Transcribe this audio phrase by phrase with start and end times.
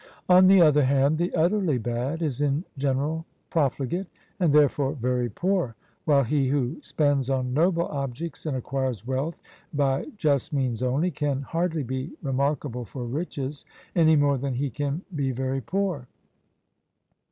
[0.27, 4.07] On the other hand, the utterly bad is in general profligate,
[4.39, 10.07] and therefore very poor; while he who spends on noble objects, and acquires wealth by
[10.17, 13.63] just means only, can hardly be remarkable for riches,
[13.95, 16.07] any more than he can be very poor.